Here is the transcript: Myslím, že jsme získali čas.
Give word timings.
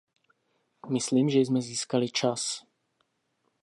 Myslím, 0.89 1.29
že 1.29 1.39
jsme 1.39 1.61
získali 1.61 2.09
čas. 2.09 2.63